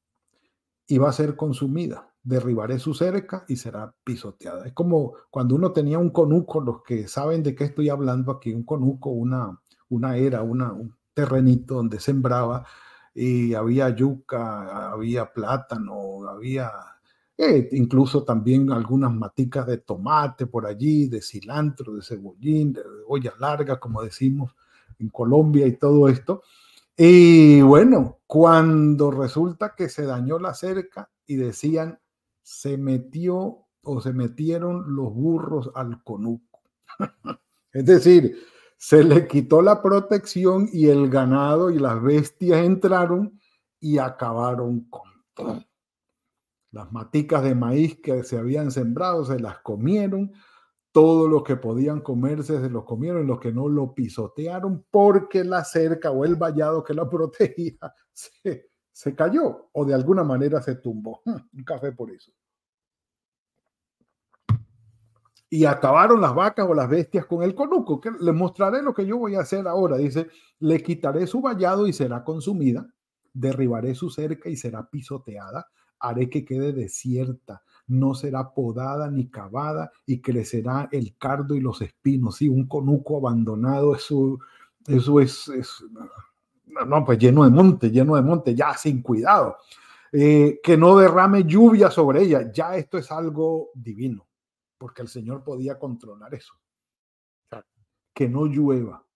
y 0.88 0.99
va 0.99 1.11
a 1.11 1.12
ser 1.12 1.37
consumida 1.37 2.09
derribaré 2.28 2.78
su 2.78 2.92
cerca 2.92 3.45
y 3.49 3.57
será 3.57 3.95
pisoteada. 4.04 4.66
Es 4.66 4.75
como 4.75 5.14
cuando 5.30 5.54
uno 5.54 5.73
tenía 5.73 5.99
un 5.99 6.11
conuco, 6.11 6.61
los 6.61 6.83
que 6.83 7.09
saben 7.09 7.42
de 7.42 7.54
qué 7.54 7.64
estoy 7.64 7.88
hablando 7.88 8.33
aquí, 8.33 8.52
un 8.52 8.64
conuco, 8.64 9.11
una, 9.11 9.59
una 9.88 10.16
era, 10.16 10.42
un 10.42 10.95
terrenito 11.14 11.76
donde 11.76 11.99
sembraba 11.99 12.66
y 13.14 13.54
había 13.54 13.88
yuca, 13.90 14.92
había 14.92 15.33
plátano, 15.33 16.28
había 16.28 16.71
eh, 17.38 17.68
incluso 17.73 18.25
también 18.25 18.71
algunas 18.73 19.12
maticas 19.12 19.66
de 19.66 19.78
tomate 19.78 20.47
por 20.47 20.66
allí, 20.66 21.09
de 21.09 21.23
cilantro, 21.23 21.95
de 21.95 22.02
cebollín, 22.02 22.75
de 22.75 22.83
olla 23.07 23.33
larga, 23.40 23.80
como 23.80 24.02
decimos 24.02 24.54
en 24.99 25.09
Colombia 25.09 25.66
y 25.66 25.76
todo 25.76 26.09
esto. 26.09 26.42
Y 26.95 27.62
bueno, 27.62 28.18
cuando 28.28 29.11
resulta 29.11 29.75
que 29.75 29.88
se 29.88 30.04
dañó 30.04 30.38
la 30.38 30.52
cerca 30.52 31.11
y 31.26 31.37
decían, 31.37 31.99
se 32.42 32.76
metió 32.76 33.66
o 33.82 34.00
se 34.02 34.12
metieron 34.12 34.94
los 34.94 35.14
burros 35.14 35.70
al 35.75 36.04
conuco. 36.04 36.61
es 37.73 37.87
decir, 37.87 38.37
se 38.76 39.02
le 39.02 39.26
quitó 39.26 39.62
la 39.62 39.80
protección 39.80 40.68
y 40.70 40.88
el 40.88 41.08
ganado 41.08 41.70
y 41.70 41.78
las 41.78 42.02
bestias 42.02 42.61
entraron 42.61 43.40
y 43.80 43.97
acabaron 43.97 44.82
con 44.90 45.11
todo. 45.32 45.64
Las 46.70 46.92
maticas 46.92 47.42
de 47.42 47.54
maíz 47.54 47.99
que 48.02 48.25
se 48.25 48.37
habían 48.37 48.70
sembrado 48.70 49.25
se 49.25 49.40
las 49.40 49.61
comieron, 49.61 50.32
todo 50.92 51.28
lo 51.28 51.42
que 51.42 51.56
podían 51.56 52.02
comerse 52.02 52.61
se 52.61 52.68
los 52.68 52.85
comieron, 52.85 53.26
los 53.26 53.40
que 53.40 53.52
no 53.52 53.70
lo 53.70 53.94
pisotearon 53.94 54.85
porque 54.90 55.44
la 55.44 55.64
cerca 55.64 56.11
o 56.11 56.26
el 56.26 56.37
vallado 56.37 56.85
que 56.85 56.92
la 56.92 57.08
protegía 57.11 57.78
se, 58.93 59.15
cayó 59.15 59.69
o 59.73 59.85
de 59.85 59.95
alguna 59.95 60.25
manera 60.25 60.61
se 60.63 60.77
tumbó. 60.77 61.23
Un 61.27 61.65
café 61.65 61.93
por 61.93 62.11
eso. 62.11 62.33
Y 65.51 65.65
acabaron 65.65 66.21
las 66.21 66.35
vacas 66.35 66.67
o 66.69 66.75
las 66.75 66.91
bestias 66.91 67.25
con 67.25 67.43
el 67.43 67.55
conuco. 67.55 68.01
Que 68.01 68.11
les 68.21 68.35
mostraré 68.35 68.83
lo 68.83 68.93
que 68.93 69.07
yo 69.07 69.17
voy 69.17 69.35
a 69.35 69.41
hacer 69.41 69.67
ahora. 69.67 69.97
Dice, 69.97 70.29
le 70.59 70.83
quitaré 70.83 71.27
su 71.27 71.41
vallado 71.41 71.87
y 71.87 71.93
será 71.93 72.23
consumida. 72.23 72.87
Derribaré 73.33 73.95
su 73.95 74.11
cerca 74.11 74.51
y 74.51 74.57
será 74.57 74.91
pisoteada. 74.91 75.69
Haré 76.01 76.29
que 76.29 76.45
quede 76.45 76.73
desierta. 76.73 77.63
No 77.87 78.15
será 78.15 78.53
podada 78.53 79.11
ni 79.11 79.31
cavada 79.31 79.91
y 80.05 80.21
crecerá 80.21 80.91
el 80.93 81.17
cardo 81.17 81.55
y 81.55 81.61
los 81.61 81.81
espinos. 81.81 82.37
Sí, 82.37 82.49
un 82.49 82.67
conuco 82.69 83.17
abandonado, 83.17 83.95
eso, 83.95 84.39
eso 84.87 85.21
es 85.21 85.51
no, 86.87 87.05
pues 87.05 87.19
lleno 87.19 87.45
de 87.45 87.51
monte, 87.51 87.91
lleno 87.91 88.17
de 88.17 88.23
monte, 88.23 88.55
ya 88.55 88.75
sin 88.75 89.03
cuidado. 89.03 89.57
Eh, 90.13 90.61
que 90.63 90.77
no 90.77 90.97
derrame 90.97 91.45
lluvia 91.45 91.91
sobre 91.91 92.23
ella, 92.23 92.51
ya 92.51 92.77
esto 92.77 92.97
es 92.97 93.11
algo 93.13 93.71
divino, 93.75 94.27
porque 94.79 95.03
el 95.03 95.09
Señor 95.09 95.45
podía 95.45 95.79
controlar 95.79 96.35
eso. 96.35 96.55
que 98.15 98.29
no 98.29 98.47
llueva, 98.47 99.07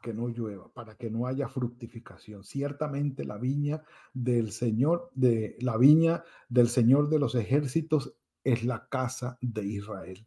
que 0.00 0.14
no 0.14 0.28
llueva, 0.28 0.68
para 0.72 0.96
que 0.96 1.10
no 1.10 1.26
haya 1.26 1.48
fructificación. 1.48 2.44
Ciertamente 2.44 3.24
la 3.24 3.36
viña 3.36 3.82
del 4.12 4.52
Señor, 4.52 5.10
de 5.14 5.56
la 5.60 5.76
viña 5.76 6.22
del 6.48 6.68
Señor 6.68 7.08
de 7.08 7.18
los 7.18 7.34
ejércitos 7.34 8.14
es 8.44 8.62
la 8.62 8.86
casa 8.88 9.38
de 9.40 9.64
Israel 9.64 10.24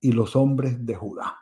y 0.00 0.12
los 0.12 0.34
hombres 0.36 0.86
de 0.86 0.94
Judá. 0.94 1.36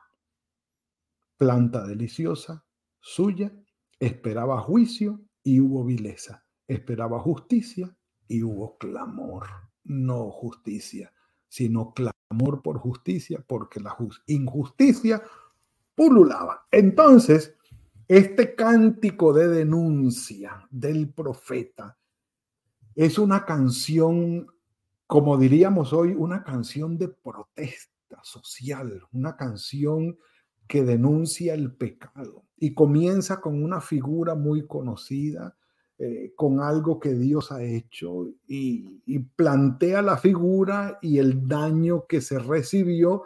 Planta 1.37 1.87
deliciosa, 1.87 2.64
suya, 2.99 3.52
esperaba 4.00 4.61
juicio 4.61 5.21
y 5.42 5.61
hubo 5.61 5.85
vileza, 5.85 6.45
esperaba 6.66 7.21
justicia 7.21 7.95
y 8.26 8.42
hubo 8.42 8.78
clamor, 8.78 9.47
no 9.85 10.30
justicia, 10.30 11.12
sino 11.49 11.92
clamor 11.92 12.62
por 12.62 12.78
justicia, 12.78 13.45
porque 13.47 13.80
la 13.80 13.97
injusticia 14.26 15.23
pululaba. 15.95 16.66
Entonces, 16.71 17.54
este 18.09 18.54
cántico 18.54 19.33
de 19.33 19.49
denuncia 19.49 20.66
del 20.71 21.12
profeta 21.12 21.99
es 22.95 23.19
una 23.19 23.45
canción, 23.45 24.47
como 25.07 25.37
diríamos 25.38 25.92
hoy, 25.92 26.14
una 26.16 26.42
canción 26.42 26.99
de 26.99 27.09
protesta 27.09 28.19
social, 28.23 29.02
una 29.12 29.37
canción 29.37 30.19
que 30.70 30.84
denuncia 30.84 31.52
el 31.52 31.74
pecado 31.74 32.44
y 32.56 32.74
comienza 32.74 33.40
con 33.40 33.60
una 33.60 33.80
figura 33.80 34.36
muy 34.36 34.68
conocida, 34.68 35.56
eh, 35.98 36.32
con 36.36 36.60
algo 36.60 37.00
que 37.00 37.12
Dios 37.12 37.50
ha 37.50 37.60
hecho 37.60 38.28
y, 38.46 39.00
plantea 39.34 40.00
la 40.00 40.16
figura 40.16 41.00
y 41.02 41.18
el 41.18 41.48
daño 41.48 42.06
que 42.06 42.20
se 42.20 42.38
recibió, 42.38 43.24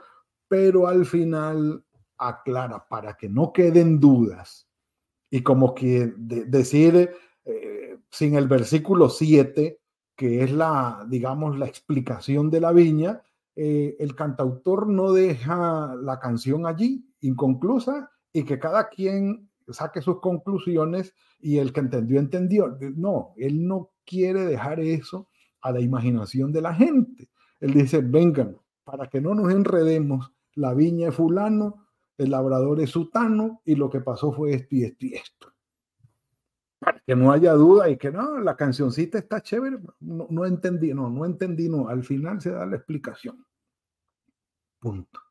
pero 0.49 0.89
al 0.89 1.05
final 1.05 1.85
aclara 2.17 2.89
para 2.89 3.15
que 3.15 3.29
no 3.29 3.53
queden 3.53 4.01
dudas 4.01 4.67
y 5.29 5.43
como 5.43 5.75
que 5.75 6.15
decir 6.17 7.11
eh, 7.45 7.99
sin 8.11 8.37
el 8.37 8.49
versículo 8.49 9.11
7, 9.11 9.83
que 10.17 10.43
es 10.43 10.51
la, 10.51 11.05
digamos, 11.11 11.59
la 11.59 11.67
explicación 11.67 12.49
de 12.49 12.61
la 12.63 12.73
viña, 12.73 13.21
eh, 13.57 13.97
el 14.01 14.17
cantautor 14.17 14.89
no 14.89 15.13
deja 15.13 15.95
la 15.95 16.19
canción 16.19 16.67
allí, 16.67 17.07
inconclusa, 17.27 18.11
y 18.33 18.45
que 18.45 18.59
cada 18.59 18.89
quien 18.89 19.49
saque 19.69 20.03
sus 20.03 20.21
conclusiones 20.21 21.15
y 21.41 21.59
el 21.59 21.73
que 21.73 21.81
entendió, 21.81 22.19
entendió. 22.19 22.77
No, 22.97 23.33
él 23.37 23.67
no 23.67 23.91
quiere 24.05 24.45
dejar 24.45 24.81
eso 24.81 25.29
a 25.61 25.73
la 25.73 25.81
imaginación 25.81 26.53
de 26.53 26.61
la 26.61 26.75
gente. 26.75 27.31
Él 27.61 27.73
dice, 27.73 28.01
vengan, 28.01 28.59
para 28.85 29.09
que 29.09 29.21
no 29.21 29.35
nos 29.35 29.53
enredemos, 29.53 30.33
la 30.55 30.75
viña 30.75 31.09
es 31.09 31.15
fulano, 31.15 31.87
el 32.19 32.31
labrador 32.31 32.81
es 32.81 32.91
sutano 32.91 33.63
y 33.65 33.75
lo 33.75 33.89
que 33.89 34.01
pasó 34.01 34.33
fue 34.33 34.55
esto 34.55 34.75
y 34.75 34.85
esto 34.85 35.07
y 35.07 35.15
esto. 35.15 35.53
Para 36.79 37.01
que 37.01 37.17
no 37.17 37.33
haya 37.33 37.55
duda 37.55 37.89
y 37.89 37.97
que 37.97 38.11
no, 38.11 38.39
la 38.41 38.57
cancioncita 38.57 39.19
está 39.19 39.41
chévere, 39.41 39.79
no, 40.01 40.27
no 40.29 40.45
entendí, 40.45 40.93
no, 40.93 41.09
no 41.09 41.25
entendí, 41.25 41.69
no, 41.69 41.89
al 41.89 42.05
final 42.05 42.41
se 42.41 42.51
da 42.51 42.67
la 42.67 42.77
explicación. 42.77 43.45
Punto. 44.79 45.24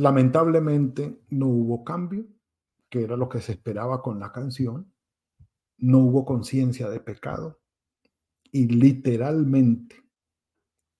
Lamentablemente 0.00 1.20
no 1.28 1.46
hubo 1.48 1.84
cambio, 1.84 2.26
que 2.88 3.02
era 3.02 3.18
lo 3.18 3.28
que 3.28 3.42
se 3.42 3.52
esperaba 3.52 4.00
con 4.00 4.18
la 4.18 4.32
canción, 4.32 4.90
no 5.76 5.98
hubo 5.98 6.24
conciencia 6.24 6.88
de 6.88 7.00
pecado 7.00 7.60
y 8.50 8.66
literalmente 8.68 10.02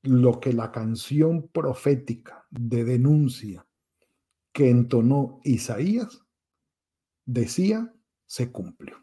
lo 0.02 0.38
que 0.38 0.52
la 0.52 0.71
canción 0.71 1.49
profética 1.49 2.47
de 2.50 2.85
denuncia 2.85 3.66
que 4.52 4.69
entonó 4.69 5.40
Isaías 5.45 6.23
decía, 7.25 7.95
se 8.26 8.52
cumplió. 8.52 8.99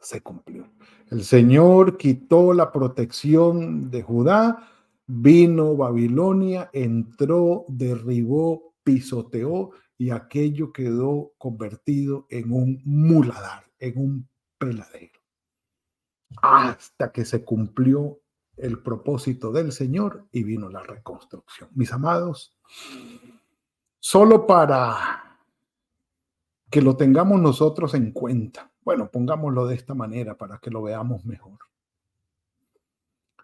Se 0.00 0.20
cumplió. 0.20 0.68
El 1.10 1.22
Señor 1.22 1.96
quitó 1.96 2.52
la 2.54 2.72
protección 2.72 3.88
de 3.88 4.02
Judá, 4.02 4.68
vino 5.06 5.76
Babilonia, 5.76 6.70
entró, 6.72 7.66
derribó, 7.68 8.69
pisoteó 8.82 9.70
y 9.98 10.10
aquello 10.10 10.72
quedó 10.72 11.32
convertido 11.38 12.26
en 12.30 12.52
un 12.52 12.80
muladar, 12.84 13.66
en 13.78 13.98
un 13.98 14.28
peladero. 14.58 15.20
Hasta 16.42 17.12
que 17.12 17.24
se 17.24 17.44
cumplió 17.44 18.20
el 18.56 18.82
propósito 18.82 19.52
del 19.52 19.72
Señor 19.72 20.26
y 20.32 20.44
vino 20.44 20.68
la 20.68 20.82
reconstrucción. 20.82 21.70
Mis 21.74 21.92
amados, 21.92 22.56
solo 23.98 24.46
para 24.46 25.38
que 26.70 26.80
lo 26.80 26.96
tengamos 26.96 27.40
nosotros 27.40 27.94
en 27.94 28.12
cuenta. 28.12 28.70
Bueno, 28.82 29.10
pongámoslo 29.10 29.66
de 29.66 29.74
esta 29.74 29.94
manera 29.94 30.36
para 30.38 30.58
que 30.58 30.70
lo 30.70 30.82
veamos 30.82 31.24
mejor. 31.24 31.58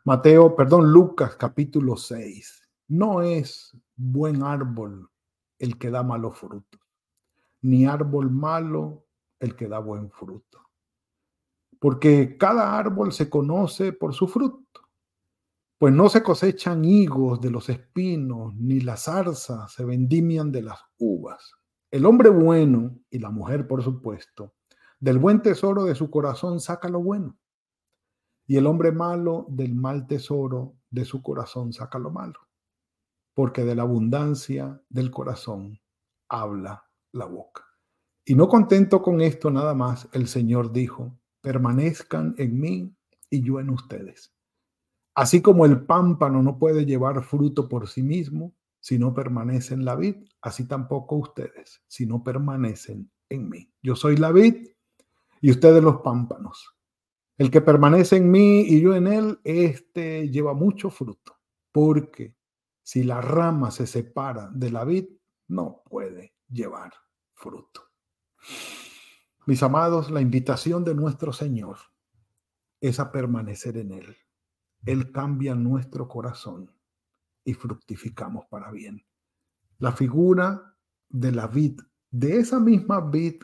Mateo, 0.04 0.54
perdón, 0.54 0.92
Lucas 0.92 1.34
capítulo 1.36 1.96
6. 1.96 2.62
No 2.88 3.22
es 3.22 3.76
buen 3.96 4.42
árbol 4.42 5.10
el 5.58 5.78
que 5.78 5.90
da 5.90 6.02
malos 6.02 6.38
frutos, 6.38 6.80
ni 7.62 7.86
árbol 7.86 8.30
malo 8.30 9.06
el 9.38 9.56
que 9.56 9.68
da 9.68 9.78
buen 9.78 10.10
fruto. 10.10 10.60
Porque 11.78 12.36
cada 12.38 12.78
árbol 12.78 13.12
se 13.12 13.28
conoce 13.28 13.92
por 13.92 14.14
su 14.14 14.28
fruto. 14.28 14.64
Pues 15.78 15.92
no 15.92 16.08
se 16.08 16.22
cosechan 16.22 16.84
higos 16.84 17.40
de 17.40 17.50
los 17.50 17.68
espinos, 17.68 18.54
ni 18.54 18.80
las 18.80 19.04
zarzas 19.04 19.72
se 19.72 19.84
vendimian 19.84 20.50
de 20.50 20.62
las 20.62 20.80
uvas. 20.96 21.52
El 21.90 22.06
hombre 22.06 22.30
bueno, 22.30 22.98
y 23.10 23.18
la 23.18 23.30
mujer 23.30 23.66
por 23.68 23.82
supuesto, 23.82 24.54
del 24.98 25.18
buen 25.18 25.42
tesoro 25.42 25.84
de 25.84 25.94
su 25.94 26.10
corazón 26.10 26.60
saca 26.60 26.88
lo 26.88 27.02
bueno. 27.02 27.36
Y 28.46 28.56
el 28.56 28.66
hombre 28.66 28.90
malo 28.92 29.46
del 29.48 29.74
mal 29.74 30.06
tesoro 30.06 30.76
de 30.90 31.04
su 31.04 31.22
corazón 31.22 31.72
saca 31.72 31.98
lo 31.98 32.10
malo. 32.10 32.45
Porque 33.36 33.64
de 33.64 33.76
la 33.76 33.82
abundancia 33.82 34.82
del 34.88 35.10
corazón 35.10 35.78
habla 36.28 36.86
la 37.12 37.26
boca. 37.26 37.64
Y 38.24 38.34
no 38.34 38.48
contento 38.48 39.02
con 39.02 39.20
esto 39.20 39.50
nada 39.50 39.74
más, 39.74 40.08
el 40.12 40.26
Señor 40.26 40.72
dijo, 40.72 41.20
permanezcan 41.42 42.34
en 42.38 42.58
mí 42.58 42.96
y 43.30 43.42
yo 43.42 43.60
en 43.60 43.70
ustedes 43.70 44.32
Así 45.16 45.40
como 45.40 45.64
el 45.64 45.80
pámpano 45.86 46.42
no 46.42 46.58
puede 46.58 46.84
llevar 46.84 47.24
fruto 47.24 47.70
por 47.70 47.88
sí 47.88 48.02
mismo 48.02 48.54
si 48.80 48.98
no 48.98 49.14
permanece 49.14 49.72
en 49.72 49.86
la 49.86 49.96
vid, 49.96 50.16
así 50.42 50.68
tampoco 50.68 51.16
ustedes 51.16 51.82
si 51.88 52.04
no 52.04 52.22
permanecen 52.22 53.10
en 53.30 53.48
mí. 53.48 53.72
Yo 53.82 53.96
soy 53.96 54.18
la 54.18 54.30
vid 54.30 54.68
y 55.40 55.50
ustedes 55.50 55.82
los 55.82 56.02
pámpanos. 56.02 56.76
El 57.38 57.50
que 57.50 57.62
permanece 57.62 58.16
en 58.16 58.30
mí 58.30 58.60
y 58.60 58.82
yo 58.82 58.94
en 58.94 59.06
él, 59.06 59.40
este 59.42 60.28
lleva 60.28 60.52
mucho 60.52 60.90
fruto, 60.90 61.38
porque 61.72 62.36
si 62.86 63.02
la 63.02 63.20
rama 63.20 63.72
se 63.72 63.84
separa 63.84 64.48
de 64.54 64.70
la 64.70 64.84
vid, 64.84 65.06
no 65.48 65.82
puede 65.90 66.36
llevar 66.48 66.92
fruto. 67.32 67.80
Mis 69.44 69.60
amados, 69.64 70.08
la 70.08 70.20
invitación 70.20 70.84
de 70.84 70.94
nuestro 70.94 71.32
Señor 71.32 71.78
es 72.80 73.00
a 73.00 73.10
permanecer 73.10 73.76
en 73.76 73.90
Él. 73.90 74.16
Él 74.84 75.10
cambia 75.10 75.56
nuestro 75.56 76.06
corazón 76.06 76.70
y 77.42 77.54
fructificamos 77.54 78.46
para 78.46 78.70
bien. 78.70 79.04
La 79.78 79.90
figura 79.90 80.78
de 81.08 81.32
la 81.32 81.48
vid, 81.48 81.80
de 82.12 82.38
esa 82.38 82.60
misma 82.60 83.00
vid 83.00 83.42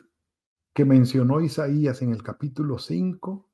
que 0.73 0.85
mencionó 0.85 1.41
Isaías 1.41 2.01
en 2.01 2.13
el 2.13 2.23
capítulo 2.23 2.79
5, 2.79 3.51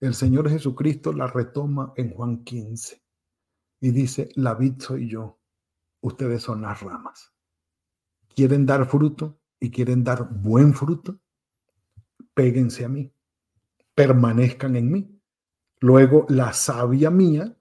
el 0.00 0.12
Señor 0.12 0.50
Jesucristo 0.50 1.14
la 1.14 1.26
retoma 1.26 1.94
en 1.96 2.10
Juan 2.10 2.44
15 2.44 3.05
y 3.80 3.90
dice, 3.90 4.28
la 4.34 4.54
vid 4.54 4.80
soy 4.80 5.08
yo, 5.08 5.38
ustedes 6.00 6.42
son 6.42 6.62
las 6.62 6.80
ramas. 6.80 7.32
¿Quieren 8.34 8.66
dar 8.66 8.86
fruto 8.86 9.38
y 9.58 9.70
quieren 9.70 10.04
dar 10.04 10.28
buen 10.28 10.74
fruto? 10.74 11.18
Péguense 12.34 12.84
a 12.84 12.88
mí, 12.88 13.12
permanezcan 13.94 14.76
en 14.76 14.92
mí 14.92 15.16
Luego 15.80 16.24
la 16.30 16.54
savia 16.54 17.10
mía 17.10 17.54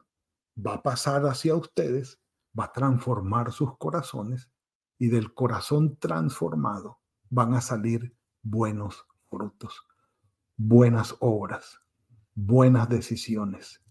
va 0.57 0.75
a 0.75 0.83
pasar 0.83 1.25
hacia 1.25 1.55
ustedes, 1.55 2.21
va 2.57 2.65
a 2.65 2.71
transformar 2.71 3.51
sus 3.51 3.77
corazones 3.77 4.49
y 4.97 5.09
del 5.09 5.33
corazón 5.33 5.97
transformado 5.97 6.99
van 7.29 7.53
a 7.55 7.61
salir 7.61 8.15
buenos 8.41 9.05
frutos, 9.29 9.85
buenas 10.55 11.15
obras, 11.19 11.81
buenas 12.33 12.87
decisiones, 12.87 13.83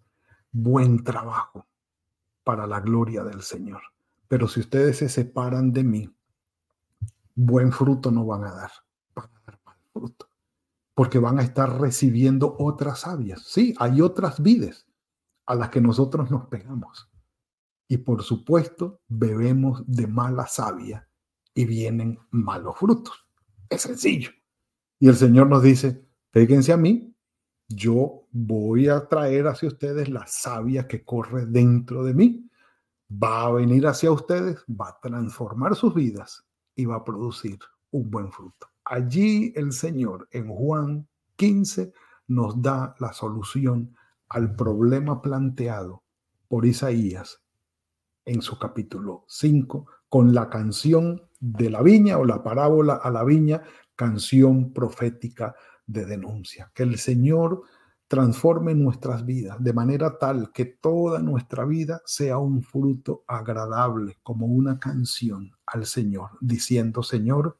buen 0.50 1.04
trabajo 1.04 1.66
para 2.44 2.66
la 2.66 2.80
gloria 2.80 3.24
del 3.24 3.42
Señor. 3.42 3.82
Pero 4.28 4.46
si 4.46 4.60
ustedes 4.60 4.98
se 4.98 5.08
separan 5.08 5.72
de 5.72 5.84
mí, 5.84 6.16
buen 7.34 7.72
fruto 7.72 8.10
no 8.10 8.24
van 8.24 8.44
a 8.44 8.52
dar, 8.52 8.70
van 9.14 9.30
a 9.34 9.40
dar 9.44 9.60
mal 9.64 9.76
fruto 9.92 10.28
porque 10.94 11.18
van 11.18 11.38
a 11.40 11.42
estar 11.42 11.80
recibiendo 11.80 12.56
otras 12.58 13.00
sabias. 13.00 13.42
Sí, 13.42 13.74
hay 13.78 14.00
otras 14.00 14.40
vides 14.40 14.86
a 15.46 15.54
las 15.54 15.68
que 15.68 15.80
nosotros 15.80 16.30
nos 16.30 16.46
pegamos. 16.46 17.10
Y 17.88 17.98
por 17.98 18.22
supuesto, 18.22 19.00
bebemos 19.08 19.82
de 19.86 20.06
mala 20.06 20.46
savia 20.46 21.08
y 21.52 21.64
vienen 21.66 22.18
malos 22.30 22.78
frutos. 22.78 23.26
Es 23.68 23.82
sencillo. 23.82 24.30
Y 24.98 25.08
el 25.08 25.16
Señor 25.16 25.48
nos 25.48 25.62
dice, 25.62 26.06
péguense 26.30 26.72
a 26.72 26.76
mí, 26.76 27.13
yo 27.68 28.26
voy 28.30 28.88
a 28.88 29.06
traer 29.08 29.46
hacia 29.46 29.68
ustedes 29.68 30.08
la 30.08 30.26
savia 30.26 30.86
que 30.86 31.04
corre 31.04 31.46
dentro 31.46 32.04
de 32.04 32.14
mí. 32.14 32.50
Va 33.10 33.44
a 33.44 33.52
venir 33.52 33.86
hacia 33.86 34.10
ustedes, 34.10 34.64
va 34.68 34.88
a 34.88 35.00
transformar 35.00 35.74
sus 35.74 35.94
vidas 35.94 36.44
y 36.74 36.84
va 36.84 36.96
a 36.96 37.04
producir 37.04 37.58
un 37.90 38.10
buen 38.10 38.32
fruto. 38.32 38.68
Allí 38.84 39.52
el 39.56 39.72
Señor 39.72 40.28
en 40.30 40.48
Juan 40.48 41.08
15 41.36 41.92
nos 42.28 42.60
da 42.60 42.94
la 42.98 43.12
solución 43.12 43.94
al 44.28 44.54
problema 44.56 45.22
planteado 45.22 46.02
por 46.48 46.66
Isaías 46.66 47.40
en 48.24 48.42
su 48.42 48.58
capítulo 48.58 49.24
5 49.28 49.86
con 50.08 50.34
la 50.34 50.48
canción 50.48 51.22
de 51.40 51.70
la 51.70 51.82
viña 51.82 52.18
o 52.18 52.24
la 52.24 52.42
parábola 52.42 52.94
a 52.94 53.10
la 53.10 53.24
viña, 53.24 53.62
canción 53.96 54.72
profética 54.72 55.54
de 55.86 56.04
denuncia. 56.04 56.70
Que 56.74 56.82
el 56.82 56.98
Señor 56.98 57.62
transforme 58.08 58.74
nuestras 58.74 59.24
vidas 59.24 59.62
de 59.62 59.72
manera 59.72 60.18
tal 60.18 60.52
que 60.52 60.64
toda 60.66 61.20
nuestra 61.20 61.64
vida 61.64 62.02
sea 62.04 62.38
un 62.38 62.62
fruto 62.62 63.24
agradable, 63.26 64.18
como 64.22 64.46
una 64.46 64.78
canción 64.78 65.52
al 65.66 65.86
Señor, 65.86 66.30
diciendo, 66.40 67.02
Señor, 67.02 67.58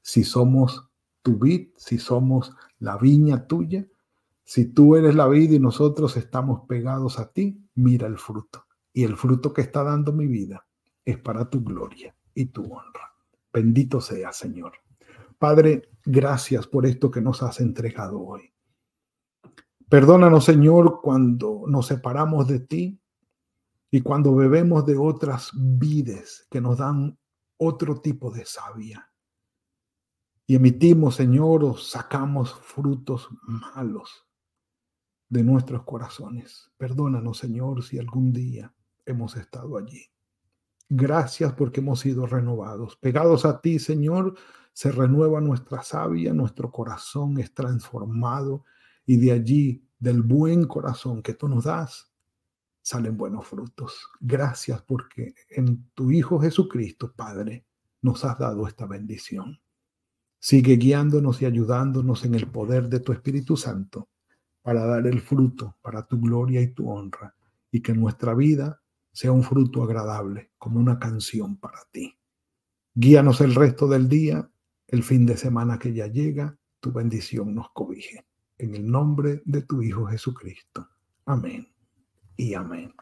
si 0.00 0.24
somos 0.24 0.88
tu 1.22 1.38
vid, 1.38 1.68
si 1.76 1.98
somos 1.98 2.54
la 2.78 2.96
viña 2.98 3.46
tuya, 3.46 3.86
si 4.42 4.66
tú 4.66 4.96
eres 4.96 5.14
la 5.14 5.26
vid 5.26 5.52
y 5.52 5.58
nosotros 5.58 6.16
estamos 6.16 6.66
pegados 6.68 7.18
a 7.18 7.32
ti, 7.32 7.66
mira 7.74 8.06
el 8.06 8.18
fruto. 8.18 8.66
Y 8.92 9.04
el 9.04 9.16
fruto 9.16 9.52
que 9.52 9.62
está 9.62 9.82
dando 9.82 10.12
mi 10.12 10.26
vida 10.26 10.66
es 11.04 11.18
para 11.18 11.48
tu 11.48 11.62
gloria 11.62 12.14
y 12.34 12.46
tu 12.46 12.62
honra. 12.64 13.12
Bendito 13.52 14.00
sea, 14.00 14.32
Señor. 14.32 14.72
Padre, 15.38 15.88
gracias 16.04 16.66
por 16.66 16.86
esto 16.86 17.10
que 17.10 17.20
nos 17.20 17.42
has 17.42 17.60
entregado 17.60 18.20
hoy. 18.20 18.52
Perdónanos, 19.88 20.44
Señor, 20.44 21.00
cuando 21.02 21.64
nos 21.66 21.86
separamos 21.86 22.48
de 22.48 22.60
ti 22.60 23.00
y 23.90 24.00
cuando 24.00 24.34
bebemos 24.34 24.84
de 24.86 24.96
otras 24.96 25.50
vides 25.54 26.46
que 26.50 26.60
nos 26.60 26.78
dan 26.78 27.18
otro 27.58 28.00
tipo 28.00 28.30
de 28.30 28.44
savia. 28.44 29.10
Y 30.46 30.56
emitimos, 30.56 31.14
Señor, 31.14 31.64
o 31.64 31.76
sacamos 31.76 32.54
frutos 32.54 33.28
malos 33.42 34.26
de 35.28 35.42
nuestros 35.42 35.84
corazones. 35.84 36.70
Perdónanos, 36.76 37.38
Señor, 37.38 37.82
si 37.82 37.98
algún 37.98 38.32
día 38.32 38.74
hemos 39.06 39.36
estado 39.36 39.78
allí. 39.78 40.13
Gracias 40.88 41.52
porque 41.54 41.80
hemos 41.80 42.00
sido 42.00 42.26
renovados. 42.26 42.96
Pegados 42.96 43.44
a 43.44 43.60
ti, 43.60 43.78
Señor, 43.78 44.34
se 44.72 44.90
renueva 44.90 45.40
nuestra 45.40 45.82
savia, 45.82 46.34
nuestro 46.34 46.70
corazón 46.70 47.38
es 47.38 47.54
transformado 47.54 48.64
y 49.06 49.16
de 49.16 49.32
allí, 49.32 49.88
del 49.98 50.22
buen 50.22 50.66
corazón 50.66 51.22
que 51.22 51.34
tú 51.34 51.48
nos 51.48 51.64
das, 51.64 52.12
salen 52.82 53.16
buenos 53.16 53.46
frutos. 53.46 54.06
Gracias 54.20 54.82
porque 54.82 55.34
en 55.48 55.88
tu 55.94 56.10
Hijo 56.10 56.38
Jesucristo, 56.38 57.12
Padre, 57.14 57.64
nos 58.02 58.24
has 58.24 58.38
dado 58.38 58.66
esta 58.66 58.86
bendición. 58.86 59.60
Sigue 60.38 60.76
guiándonos 60.76 61.40
y 61.40 61.46
ayudándonos 61.46 62.24
en 62.26 62.34
el 62.34 62.50
poder 62.50 62.88
de 62.90 63.00
tu 63.00 63.12
Espíritu 63.12 63.56
Santo 63.56 64.10
para 64.60 64.84
dar 64.84 65.06
el 65.06 65.20
fruto 65.20 65.76
para 65.80 66.06
tu 66.06 66.20
gloria 66.20 66.60
y 66.60 66.68
tu 66.68 66.90
honra 66.90 67.34
y 67.70 67.80
que 67.80 67.94
nuestra 67.94 68.34
vida 68.34 68.82
sea 69.14 69.32
un 69.32 69.44
fruto 69.44 69.82
agradable 69.82 70.50
como 70.58 70.80
una 70.80 70.98
canción 70.98 71.56
para 71.56 71.78
ti. 71.90 72.18
Guíanos 72.94 73.40
el 73.40 73.54
resto 73.54 73.86
del 73.88 74.08
día, 74.08 74.50
el 74.88 75.02
fin 75.02 75.24
de 75.24 75.36
semana 75.36 75.78
que 75.78 75.94
ya 75.94 76.08
llega, 76.08 76.58
tu 76.80 76.92
bendición 76.92 77.54
nos 77.54 77.70
cobije. 77.70 78.26
En 78.58 78.74
el 78.74 78.90
nombre 78.90 79.40
de 79.44 79.62
tu 79.62 79.82
Hijo 79.82 80.06
Jesucristo. 80.06 80.88
Amén 81.26 81.66
y 82.36 82.54
amén. 82.54 82.92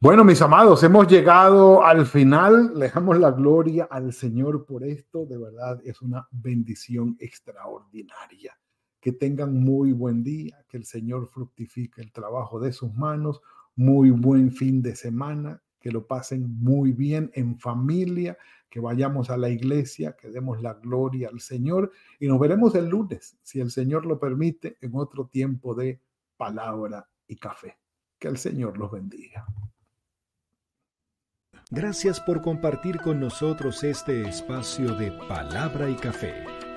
Bueno, 0.00 0.24
mis 0.24 0.40
amados, 0.42 0.82
hemos 0.84 1.08
llegado 1.08 1.84
al 1.84 2.06
final. 2.06 2.78
Le 2.78 2.88
damos 2.88 3.18
la 3.18 3.30
gloria 3.30 3.88
al 3.90 4.12
Señor 4.12 4.64
por 4.64 4.84
esto. 4.84 5.26
De 5.26 5.38
verdad, 5.38 5.80
es 5.84 6.00
una 6.02 6.28
bendición 6.30 7.16
extraordinaria. 7.18 8.56
Que 9.00 9.12
tengan 9.12 9.54
muy 9.54 9.92
buen 9.92 10.22
día, 10.22 10.64
que 10.68 10.76
el 10.76 10.84
Señor 10.84 11.28
fructifique 11.28 12.02
el 12.02 12.12
trabajo 12.12 12.60
de 12.60 12.72
sus 12.72 12.94
manos. 12.94 13.40
Muy 13.78 14.10
buen 14.10 14.50
fin 14.50 14.82
de 14.82 14.96
semana, 14.96 15.62
que 15.78 15.92
lo 15.92 16.08
pasen 16.08 16.58
muy 16.60 16.90
bien 16.90 17.30
en 17.34 17.60
familia, 17.60 18.36
que 18.68 18.80
vayamos 18.80 19.30
a 19.30 19.36
la 19.36 19.50
iglesia, 19.50 20.16
que 20.20 20.30
demos 20.30 20.60
la 20.60 20.74
gloria 20.74 21.28
al 21.28 21.38
Señor 21.38 21.92
y 22.18 22.26
nos 22.26 22.40
veremos 22.40 22.74
el 22.74 22.88
lunes, 22.88 23.38
si 23.44 23.60
el 23.60 23.70
Señor 23.70 24.04
lo 24.04 24.18
permite, 24.18 24.78
en 24.80 24.96
otro 24.96 25.28
tiempo 25.28 25.76
de 25.76 26.00
palabra 26.36 27.08
y 27.28 27.36
café. 27.36 27.78
Que 28.18 28.26
el 28.26 28.36
Señor 28.36 28.78
los 28.78 28.90
bendiga. 28.90 29.46
Gracias 31.70 32.20
por 32.20 32.42
compartir 32.42 32.98
con 32.98 33.20
nosotros 33.20 33.84
este 33.84 34.28
espacio 34.28 34.92
de 34.96 35.12
palabra 35.28 35.88
y 35.88 35.94
café. 35.94 36.67